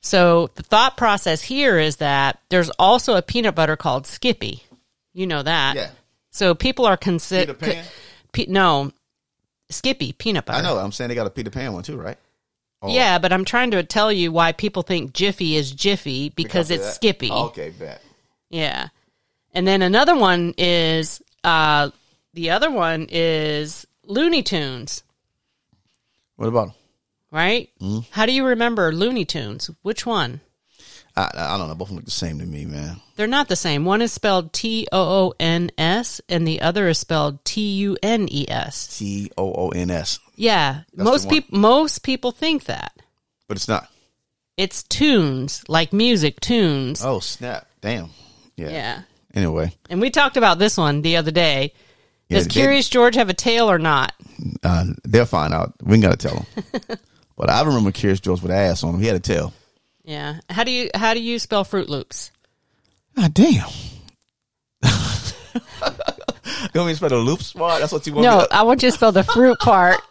[0.00, 4.62] So the thought process here is that there's also a peanut butter called Skippy.
[5.12, 5.76] You know that.
[5.76, 5.90] Yeah.
[6.30, 7.58] So people are considered.
[7.58, 7.84] Peter Pan?
[8.32, 8.92] Pe- no,
[9.70, 10.58] Skippy peanut butter.
[10.58, 10.78] I know.
[10.78, 12.16] I'm saying they got a Peter Pan one too, right?
[12.84, 16.70] Oh, Yeah, but I'm trying to tell you why people think Jiffy is Jiffy because,
[16.70, 16.94] of it's.
[16.94, 17.30] Skippy.
[17.32, 18.02] Oh, okay, bet.
[18.50, 18.88] Yeah.
[19.54, 21.90] And then another one is uh
[22.34, 25.02] the other one is Looney Tunes,
[26.36, 26.72] What about?
[27.30, 27.70] right?
[27.80, 28.00] Mm-hmm.
[28.10, 29.70] How do you remember Looney Tunes?
[29.82, 30.40] Which one?
[31.16, 31.74] I, I don't know.
[31.76, 32.96] Both of them look the same to me, man.
[33.16, 33.84] They're not the same.
[33.84, 37.96] One is spelled T O O N S and the other is spelled T U
[38.02, 38.98] N E S.
[38.98, 40.80] T O O N S, Yeah.
[40.92, 41.34] the most one.
[41.36, 42.92] people most people think that.
[43.46, 43.88] but it's not.
[44.56, 47.04] It's tunes, like music tunes.
[47.04, 47.66] Oh snap!
[47.80, 48.10] Damn.
[48.56, 48.70] Yeah.
[48.70, 49.02] Yeah.
[49.34, 51.72] Anyway, And we talked about this one the other day.
[52.28, 54.12] Yeah, Does they- Curious George have a tail or not?
[54.62, 55.74] uh, they'll find out.
[55.82, 56.98] We ain't gotta tell them.
[57.36, 59.00] but I remember Curious George with an ass on him.
[59.00, 59.52] He had a tail.
[60.04, 60.40] Yeah.
[60.50, 62.30] How do you how do you spell Froot Loops?
[63.16, 63.68] God damn.
[64.84, 64.90] you
[66.74, 67.80] want me to spell the loops spot?
[67.80, 70.00] That's what you want me No, to I want you to spell the fruit part.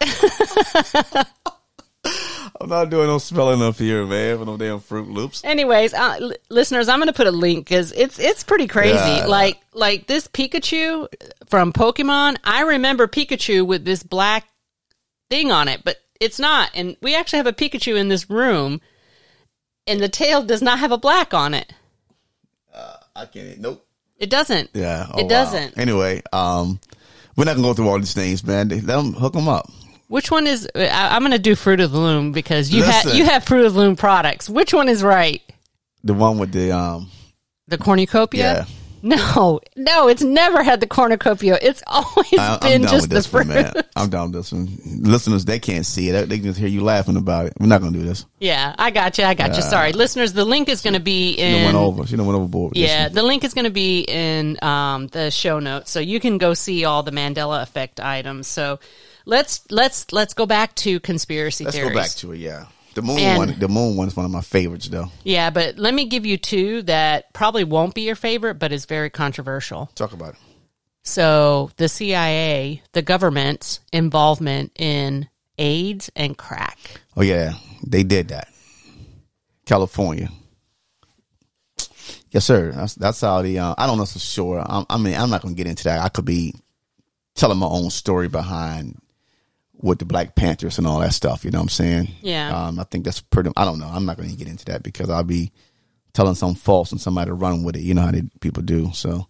[2.60, 5.42] I'm not doing no spelling up here, man, for no damn Froot Loops.
[5.44, 8.94] Anyways, uh, li- listeners, I'm going to put a link because it's it's pretty crazy.
[8.94, 9.26] Yeah.
[9.26, 11.08] Like like this Pikachu
[11.48, 12.36] from Pokemon.
[12.44, 14.46] I remember Pikachu with this black
[15.30, 16.70] thing on it, but it's not.
[16.74, 18.80] And we actually have a Pikachu in this room,
[19.86, 21.72] and the tail does not have a black on it.
[22.74, 23.58] Uh, I can't.
[23.60, 23.86] Nope.
[24.18, 24.70] It doesn't.
[24.74, 25.28] Yeah, oh, it wow.
[25.28, 25.78] doesn't.
[25.78, 26.80] Anyway, um,
[27.36, 28.68] we're not gonna go through all these names, man.
[28.68, 29.70] Let them hook them up.
[30.08, 30.68] Which one is?
[30.74, 33.64] I, I'm going to do Fruit of the Loom because you have you have Fruit
[33.64, 34.48] of the Loom products.
[34.48, 35.42] Which one is right?
[36.04, 37.10] The one with the um,
[37.68, 38.42] The cornucopia?
[38.42, 38.64] Yeah.
[39.04, 41.58] No, no, it's never had the cornucopia.
[41.60, 43.86] It's always I, been just the this one, fruit.
[43.94, 44.78] I'm done with this one.
[45.02, 46.28] Listeners, they can't see it.
[46.28, 47.52] They can just hear you laughing about it.
[47.60, 48.24] We're not gonna do this.
[48.40, 49.24] Yeah, I got you.
[49.24, 49.62] I got you.
[49.62, 50.32] Sorry, listeners.
[50.32, 51.76] The link is going to be She done went in.
[51.76, 52.06] over.
[52.06, 52.76] She done went overboard.
[52.76, 56.38] Yeah, the link is going to be in um, the show notes, so you can
[56.38, 58.46] go see all the Mandela effect items.
[58.46, 58.80] So
[59.26, 61.64] let's let's let's go back to conspiracy.
[61.64, 61.92] Let's theories.
[61.92, 62.38] go back to it.
[62.38, 63.58] Yeah, the moon And- one.
[63.58, 65.10] The moon one's one of my favorites, though.
[65.22, 68.84] Yeah, but let me give you two that probably won't be your favorite, but is
[68.86, 69.90] very controversial.
[69.94, 70.40] Talk about it.
[71.02, 75.28] So the CIA, the government's involvement in
[75.58, 76.78] AIDS and crack.
[77.16, 77.54] Oh yeah,
[77.86, 78.48] they did that.
[79.66, 80.30] California.
[82.30, 82.72] Yes, sir.
[82.72, 83.58] That's that's how the.
[83.58, 84.60] Uh, I don't know for sure.
[84.60, 86.00] I, I mean, I'm not going to get into that.
[86.00, 86.54] I could be
[87.34, 89.00] telling my own story behind
[89.80, 91.44] with the Black Panthers and all that stuff.
[91.44, 92.08] You know what I'm saying?
[92.22, 92.66] Yeah.
[92.66, 93.50] Um, I think that's pretty.
[93.56, 93.88] I don't know.
[93.88, 95.52] I'm not going to get into that because I'll be
[96.12, 97.82] telling some false and somebody to run with it.
[97.82, 98.90] You know how they, people do.
[98.94, 99.26] So,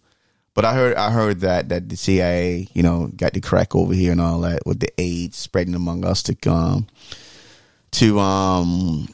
[0.53, 3.93] but I heard I heard that that the CIA, you know, got the crack over
[3.93, 6.87] here and all that with the AIDS spreading among us to um
[7.91, 9.09] to um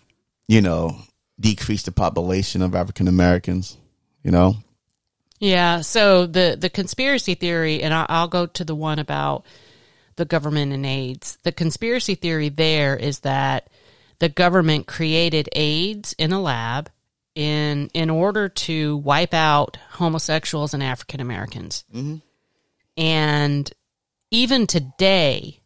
[0.48, 0.98] you know
[1.40, 3.78] decrease the population of African Americans.
[4.24, 4.58] You know,
[5.40, 5.82] Yeah.
[5.82, 9.44] So the the conspiracy theory, and I'll, I'll go to the one about
[10.16, 11.38] the government and AIDS.
[11.44, 13.70] The conspiracy theory there is that
[14.20, 16.90] the government created AIDS in a lab
[17.34, 21.86] in in order to wipe out homosexuals and African Americans.
[21.94, 22.18] Mm-hmm.
[22.98, 23.72] And
[24.30, 25.60] even today,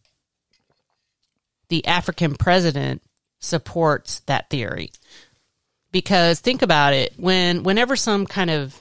[1.70, 3.02] the African president
[3.40, 4.92] supports that theory
[5.92, 8.80] because think about it when whenever some kind of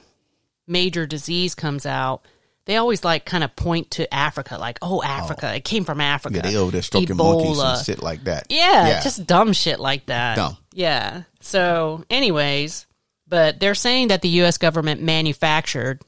[0.67, 2.25] major disease comes out
[2.65, 6.37] they always like kind of point to africa like oh africa it came from africa
[6.37, 7.77] yeah, they over there stroking monkeys Ebola.
[7.77, 8.47] and shit like that.
[8.49, 10.57] yeah, just dumb shit like that Dumb.
[10.73, 12.85] yeah so anyways
[13.27, 16.01] but they're saying that the us government manufactured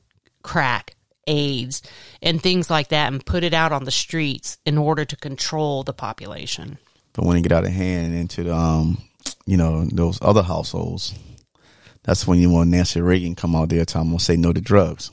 [0.43, 0.95] crack
[1.27, 1.81] aids
[2.21, 5.83] and things like that and put it out on the streets in order to control
[5.83, 6.77] the population
[7.13, 9.01] But when it get out of hand into the, um,
[9.45, 11.13] you know, those other households,
[12.03, 15.11] that's when you want Nancy Reagan come out there time to say no to drugs.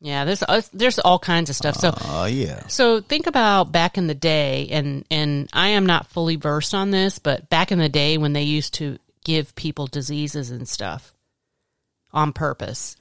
[0.00, 1.76] Yeah, there's uh, there's all kinds of stuff.
[1.76, 2.66] So Oh yeah.
[2.68, 6.90] so think about back in the day, and and I am not fully versed on
[6.90, 11.14] this, but back in the day when they used to give people diseases and stuff
[12.12, 12.96] on purpose.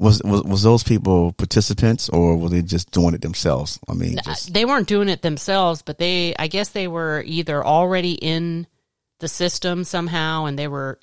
[0.00, 3.80] Was, was was those people participants or were they just doing it themselves?
[3.88, 7.64] I mean, just They weren't doing it themselves, but they I guess they were either
[7.64, 8.66] already in
[9.18, 11.00] the system somehow, and they were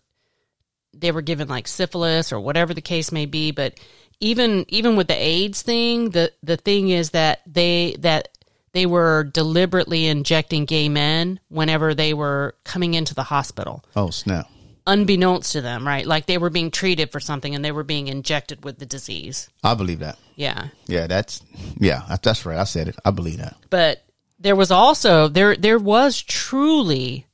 [0.93, 3.51] they were given like syphilis or whatever the case may be.
[3.51, 3.79] But
[4.19, 8.29] even even with the AIDS thing, the the thing is that they that
[8.73, 14.49] they were deliberately injecting gay men whenever they were coming into the hospital, oh snap.
[14.85, 16.05] unbeknownst to them, right?
[16.05, 19.49] Like they were being treated for something and they were being injected with the disease.
[19.63, 20.17] I believe that.
[20.35, 20.67] Yeah.
[20.87, 21.41] Yeah, that's
[21.79, 22.57] yeah, that's right.
[22.57, 22.95] I said it.
[23.05, 23.55] I believe that.
[23.69, 24.01] but
[24.37, 27.25] there was also there there was truly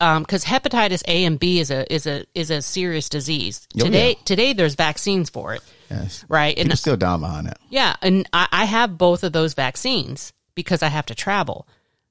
[0.00, 3.66] Um, because hepatitis A and B is a is a is a serious disease.
[3.80, 4.24] Oh, today yeah.
[4.24, 6.24] today there's vaccines for it, Yes.
[6.28, 6.56] right?
[6.56, 7.58] And People still down behind it.
[7.68, 11.66] yeah, and I, I have both of those vaccines because I have to travel.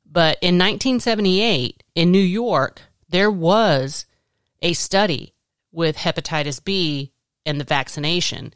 [0.05, 4.05] But in 1978 in New York, there was
[4.61, 5.33] a study
[5.71, 7.11] with hepatitis B
[7.45, 8.53] and the vaccination.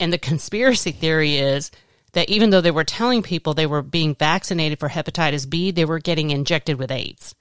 [0.00, 1.70] And the conspiracy theory is
[2.12, 5.84] that even though they were telling people they were being vaccinated for hepatitis B, they
[5.84, 7.34] were getting injected with AIDS.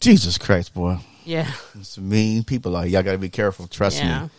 [0.00, 0.98] Jesus Christ, boy.
[1.24, 1.50] Yeah.
[1.82, 2.86] Some mean people are.
[2.86, 3.66] Y'all got to be careful.
[3.66, 4.24] Trust Yeah.
[4.24, 4.30] me.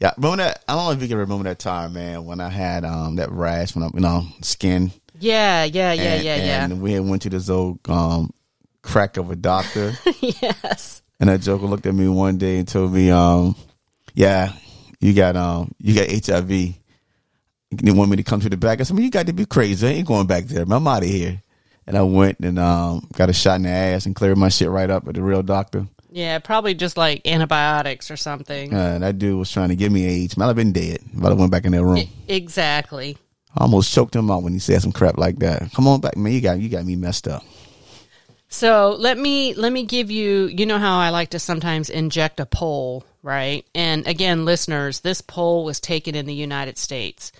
[0.00, 0.62] Yeah, remember that?
[0.68, 3.30] I don't know if you can remember that time, man, when I had um that
[3.30, 4.90] rash when I, you know, skin.
[5.18, 8.30] Yeah, yeah, yeah, and, yeah, And we had went to this old um
[8.82, 11.00] crack of a doctor, yes.
[11.18, 13.56] and that joker looked at me one day and told me, um,
[14.12, 14.52] yeah,
[15.00, 16.50] you got um you got HIV.
[16.50, 18.80] You want me to come to the back.
[18.80, 19.86] I said, well, you got to be crazy.
[19.86, 20.66] I ain't going back there.
[20.66, 20.76] man.
[20.76, 21.40] I'm out of here.
[21.86, 24.70] And I went and um got a shot in the ass and cleared my shit
[24.70, 25.86] right up at the real doctor.
[26.10, 28.72] Yeah, probably just like antibiotics or something.
[28.72, 30.36] Uh, that dude was trying to give me AIDS.
[30.36, 32.08] Man, I'd have been dead if I went back in that room.
[32.26, 33.18] Exactly.
[33.54, 35.72] I almost choked him out when he said some crap like that.
[35.72, 36.32] Come on back, man.
[36.32, 37.42] You got you got me messed up.
[38.48, 42.40] So let me let me give you you know how I like to sometimes inject
[42.40, 43.66] a poll, right?
[43.74, 47.32] And again, listeners, this poll was taken in the United States.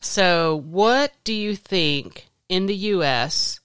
[0.00, 3.59] So what do you think in the US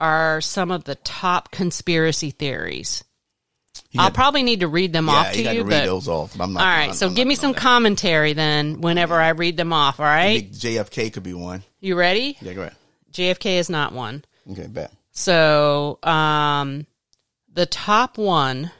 [0.00, 3.02] are some of the top conspiracy theories?
[3.90, 6.08] You I'll probably need to read them off to you you, to read but those
[6.08, 6.38] off.
[6.40, 6.60] I'm not.
[6.60, 6.84] all right.
[6.86, 7.60] I'm- so I'm give me some that.
[7.60, 10.00] commentary then whenever I read them off.
[10.00, 11.62] All right, JFK could be one.
[11.80, 12.36] you ready?
[12.40, 12.76] Yeah, go ahead.
[13.12, 14.24] JFK is not one.
[14.50, 14.92] Okay, bet.
[15.12, 16.86] So, um,
[17.52, 18.70] the top one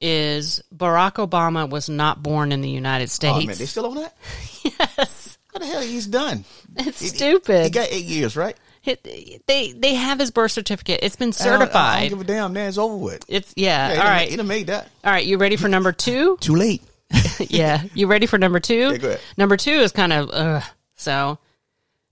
[0.00, 3.38] is Barack Obama was not born in the United States.
[3.44, 4.16] Oh man, they still on that?
[4.64, 5.80] yes, What the hell?
[5.82, 6.44] He's done.
[6.76, 7.64] it's He- he- stupid.
[7.64, 8.56] He got eight years, right?
[8.84, 11.00] They they have his birth certificate.
[11.02, 12.08] It's been I don't- I don't certified.
[12.10, 12.52] give a damn.
[12.52, 13.24] Man, it's over with.
[13.28, 13.92] It's yeah.
[13.92, 14.88] Yeah, all right, made that.
[15.04, 15.24] all right.
[15.24, 16.36] You ready for number two?
[16.40, 16.82] Too late.
[17.40, 17.82] yeah.
[17.94, 18.98] You ready for number two?
[19.00, 19.16] Yeah.
[19.36, 20.60] Number two is kind of uh,
[20.96, 21.38] so.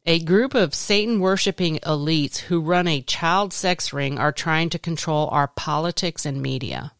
[0.06, 4.78] A group of Satan worshiping elites who run a child sex ring are trying to
[4.78, 6.92] control our politics and media.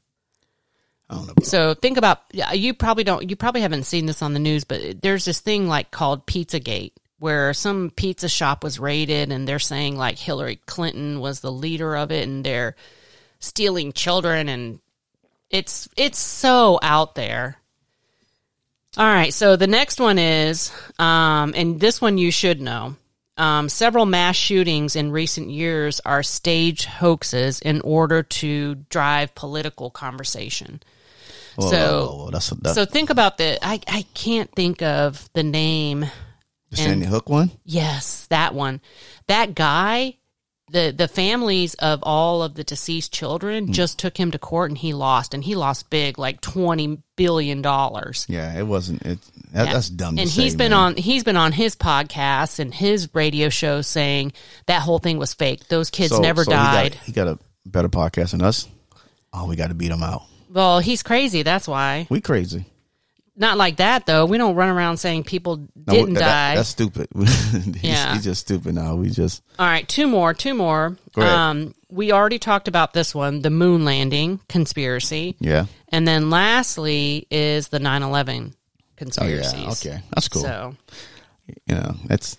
[1.09, 1.33] I don't know.
[1.43, 5.01] So think about you probably don't you probably haven't seen this on the news, but
[5.01, 9.97] there's this thing like called Pizzagate where some pizza shop was raided and they're saying
[9.97, 12.75] like Hillary Clinton was the leader of it and they're
[13.39, 14.81] stealing children and
[15.51, 17.57] it's it's so out there.
[18.97, 22.97] All right, so the next one is um and this one you should know.
[23.37, 29.89] Um, several mass shootings in recent years are staged hoaxes in order to drive political
[29.89, 30.83] conversation.
[31.57, 32.31] Whoa, so- whoa, whoa,
[32.75, 36.05] So think about the I, I can't think of the name.
[36.71, 37.51] The Sandy Hook one.
[37.65, 38.81] Yes, that one.
[39.27, 40.17] That guy,
[40.71, 43.73] the the families of all of the deceased children Hmm.
[43.73, 47.61] just took him to court and he lost and he lost big, like 20 billion
[47.61, 48.25] dollars.
[48.29, 49.03] Yeah, it wasn't.
[49.03, 49.19] It
[49.53, 50.15] that, that's dumb.
[50.17, 50.79] To And say, he's been man.
[50.81, 54.33] on he's been on his podcasts and his radio show saying
[54.67, 55.67] that whole thing was fake.
[55.69, 56.95] Those kids So- never so he got- died.
[57.05, 58.69] He got, a better podcast than us.
[59.33, 60.23] Oh, we got to beat him out.
[60.53, 62.07] well, he's crazy, that's why.
[62.11, 62.65] We crazy.
[63.41, 64.27] Not like that though.
[64.27, 66.55] We don't run around saying people didn't that- that- die.
[66.57, 67.09] that's stupid.
[67.17, 68.13] he's, Yeah.
[68.15, 68.95] he's just stupid now.
[68.97, 70.97] We just All right, two more, two more.
[71.17, 75.37] Um, we already talked about this one, the moon landing conspiracy.
[75.41, 75.65] yeah.
[75.89, 78.53] And then lastly is the 9/11
[79.19, 79.71] Oh yeah.
[79.71, 80.43] Okay, that's cool.
[80.43, 80.77] So,
[81.67, 82.37] you know, that's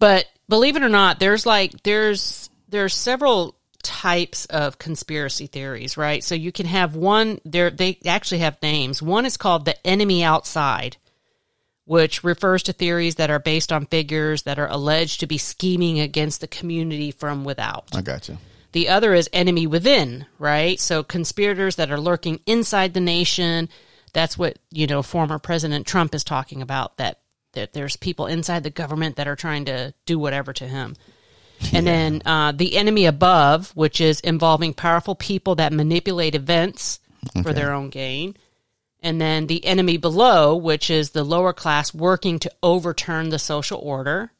[0.00, 6.22] but believe it or not, there's like there's there's several types of conspiracy theories, right?
[6.22, 9.02] So you can have one there they actually have names.
[9.02, 10.96] One is called the enemy outside,
[11.84, 16.00] which refers to theories that are based on figures that are alleged to be scheming
[16.00, 17.84] against the community from without.
[17.94, 18.38] I got you.
[18.72, 20.80] The other is enemy within, right?
[20.80, 23.68] So conspirators that are lurking inside the nation.
[24.14, 27.18] That's what, you know, former President Trump is talking about that
[27.52, 30.96] that there's people inside the government that are trying to do whatever to him.
[31.72, 37.00] And then uh, the enemy above, which is involving powerful people that manipulate events
[37.42, 38.36] for their own gain.
[39.00, 43.78] And then the enemy below, which is the lower class working to overturn the social
[43.78, 44.32] order.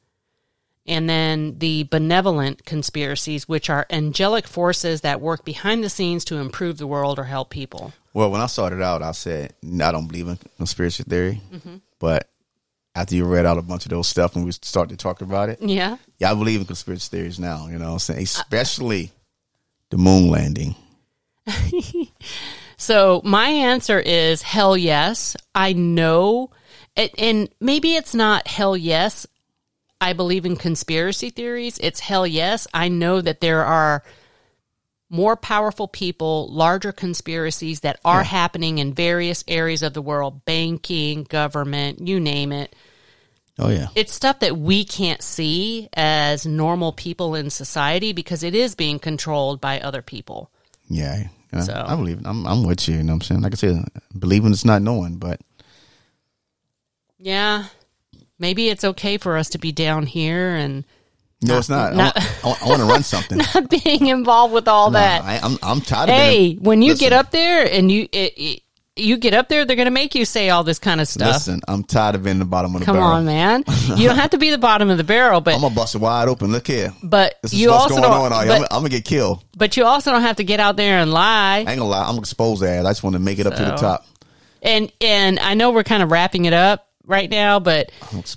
[0.86, 6.38] And then the benevolent conspiracies, which are angelic forces that work behind the scenes to
[6.38, 7.92] improve the world or help people.
[8.14, 11.76] Well, when I started out, I said I don't believe in conspiracy theory, Mm-hmm.
[11.98, 12.28] but
[12.94, 15.48] after you read out a bunch of those stuff and we started to talk about
[15.48, 15.96] it, Yeah.
[16.18, 17.66] yeah, I believe in conspiracy theories now.
[17.68, 19.10] You know, what I'm saying especially
[19.90, 20.74] the moon landing.
[22.78, 25.36] So my answer is hell yes.
[25.54, 26.50] I know,
[26.96, 29.24] and, and maybe it's not hell yes.
[30.00, 31.78] I believe in conspiracy theories.
[31.80, 32.66] It's hell yes.
[32.74, 34.02] I know that there are
[35.12, 41.22] more powerful people, larger conspiracies that are happening in various areas of the world, banking,
[41.24, 42.74] government, you name it.
[43.58, 48.54] Oh yeah, It's stuff that we can't see as normal people in society because it
[48.54, 50.50] is being controlled by other people.
[50.88, 51.24] yeah.
[51.52, 51.60] yeah.
[51.60, 52.24] So- I believe.
[52.24, 52.96] I'm, I'm with you.
[52.96, 53.40] You know what I'm saying?
[53.42, 53.84] Like I said,
[54.18, 55.42] believing is not knowing, but
[57.18, 57.66] Yeah.
[58.38, 60.84] Maybe it's okay for us to be down here and
[61.42, 61.94] no, it's not.
[61.94, 63.38] not- I, want, I want to run something.
[63.54, 65.22] not being involved with all Nah, that.
[65.22, 66.62] I, I'm I'm tired of hey, being.
[66.62, 68.62] when you listen, get up there and you it, it,
[68.94, 71.32] you get up there, they're going to make you say all this kind of stuff.
[71.32, 73.08] Listen, I'm tired of being the bottom of the Come barrel.
[73.08, 73.64] Come on, man.
[73.96, 75.98] You don't have to be the bottom of the barrel, but I'm gonna bust it
[75.98, 76.52] wide open.
[76.52, 76.92] Look here.
[77.02, 78.32] but This is you what's also going don't.
[78.34, 78.52] on here.
[78.52, 79.42] I'm, I'm gonna get killed.
[79.56, 81.56] but you also don't have to get out there and lie.
[81.56, 82.00] I ain't gonna lie.
[82.02, 82.84] I'm gonna expose that.
[82.84, 84.04] I just want to make it up to the top.
[84.62, 87.90] And and I know we're kind of wrapping it up right now, but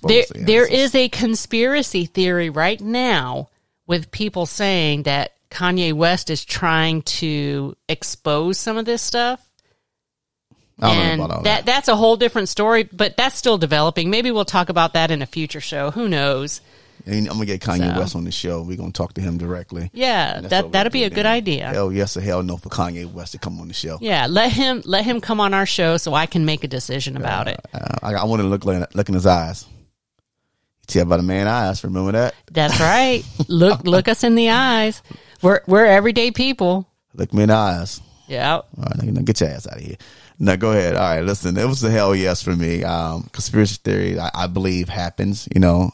[0.03, 3.49] there the there is a conspiracy theory right now
[3.87, 9.41] with people saying that Kanye West is trying to expose some of this stuff.
[10.81, 11.65] And know about all that that.
[11.65, 14.09] that's a whole different story, but that's still developing.
[14.09, 15.91] Maybe we'll talk about that in a future show.
[15.91, 16.59] Who knows?
[17.07, 17.99] And I'm gonna get Kanye So.
[17.99, 18.61] West on the show.
[18.63, 19.91] We're gonna talk to him directly.
[19.93, 21.33] Yeah, that that'd be a do good then.
[21.33, 21.67] idea.
[21.69, 23.97] Hell yes or hell no for Kanye West to come on the show.
[24.01, 27.15] Yeah, let him let him come on our show so I can make a decision
[27.15, 27.59] about it.
[27.73, 29.65] Uh, I, I want to look like, look in his eyes.
[29.69, 31.83] You tell about a man eyes.
[31.83, 32.33] Remember that?
[32.51, 33.23] That's right.
[33.47, 35.03] look look us in the eyes.
[35.41, 36.87] We're we're everyday people.
[37.13, 38.01] Look me in the eyes.
[38.27, 38.55] Yeah.
[38.55, 39.97] All right, now, get your ass out of here.
[40.39, 40.95] Now go ahead.
[40.95, 41.55] All right, listen.
[41.57, 42.83] It was a hell yes for me.
[42.83, 45.47] Um, conspiracy theory, I, I believe happens.
[45.53, 45.91] You know,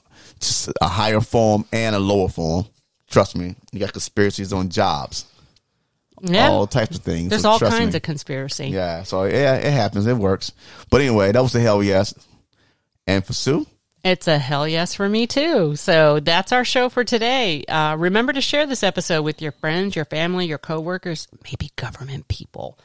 [0.81, 2.65] a higher form and a lower form.
[3.09, 3.55] Trust me.
[3.71, 5.25] You got conspiracies on jobs,
[6.21, 6.49] Yeah.
[6.49, 7.29] all types of things.
[7.29, 7.97] There's So all kinds me.
[7.97, 8.67] of conspiracy.
[8.67, 9.03] Yeah.
[9.03, 10.07] So yeah, it happens.
[10.07, 10.51] It works.
[10.89, 12.13] But anyway, that was a hell yes.
[13.07, 13.65] And for Sue,
[14.03, 15.75] It's a hell yes for me too.
[15.75, 17.63] So that's our show for today.
[17.65, 22.27] Uh, remember to share this episode with your friends, your family, your coworkers, maybe government
[22.27, 22.79] people.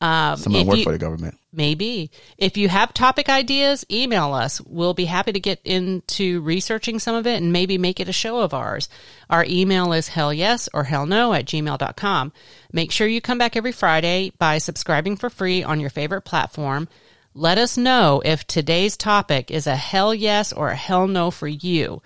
[0.00, 1.36] Um, someone work you- for the government.
[1.52, 2.10] Maybe.
[2.38, 4.60] If you have topic ideas, email us.
[4.60, 8.12] We'll be happy to get into researching some of it and maybe make it a
[8.12, 8.88] show of ours.
[9.28, 12.32] Our email is hell yes or hell no at gmail.com.
[12.72, 16.88] Make sure you come back every Friday by subscribing for free on your favorite platform.
[17.34, 21.48] Let us know if today's topic is a hell yes or a hell no for
[21.48, 22.00] you.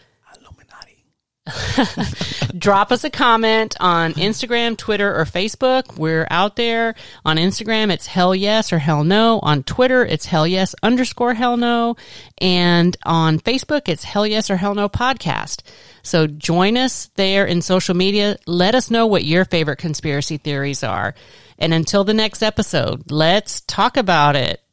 [2.58, 5.98] Drop us a comment on Instagram, Twitter, or Facebook.
[5.98, 6.94] We're out there.
[7.24, 9.40] On Instagram, it's hell yes or hell no.
[9.40, 11.96] On Twitter, it's hell yes underscore hell no.
[12.38, 15.62] And on Facebook, it's hell yes or hell no podcast.
[16.02, 18.38] So join us there in social media.
[18.46, 21.14] Let us know what your favorite conspiracy theories are.
[21.58, 24.63] And until the next episode, let's talk about it.